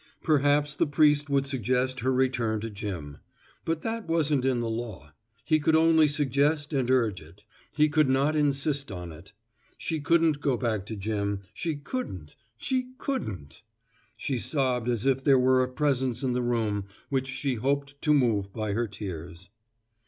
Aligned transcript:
Perhaps 0.23 0.73
the 0.77 0.87
priest 0.87 1.29
would 1.29 1.45
suggest 1.45 1.99
her 1.99 2.11
return 2.11 2.59
to 2.61 2.71
Jim. 2.71 3.17
But 3.65 3.83
that 3.83 4.07
wasn't 4.07 4.45
in 4.45 4.59
the 4.59 4.67
law. 4.67 5.13
He 5.45 5.59
could 5.59 5.75
only 5.75 6.07
suggest 6.07 6.73
and 6.73 6.89
urge 6.89 7.21
it. 7.21 7.43
He 7.71 7.87
could 7.87 8.09
not 8.09 8.35
insist 8.35 8.91
on 8.91 9.11
it. 9.11 9.31
She 9.77 9.99
couldn't 10.01 10.41
go 10.41 10.57
back 10.57 10.87
to 10.87 10.95
Jim, 10.95 11.41
she 11.53 11.75
couldn't, 11.75 12.35
she 12.57 12.93
couldn't. 12.97 13.61
She 14.17 14.39
sobbed 14.39 14.89
as 14.89 15.05
if 15.05 15.23
there 15.23 15.37
were 15.37 15.61
a 15.61 15.67
presence 15.69 16.23
in 16.23 16.33
the 16.33 16.41
room 16.41 16.85
which 17.09 17.27
she 17.27 17.53
hoped 17.53 18.01
to 18.01 18.11
move 18.11 18.51
by 18.51 18.71
her 18.73 18.87
tears. 18.87 19.51